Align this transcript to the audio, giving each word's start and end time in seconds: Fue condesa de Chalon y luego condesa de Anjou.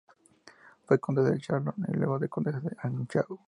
Fue 0.85 0.99
condesa 0.99 1.29
de 1.29 1.39
Chalon 1.39 1.75
y 1.87 1.91
luego 1.93 2.19
condesa 2.27 2.59
de 2.59 2.75
Anjou. 2.79 3.39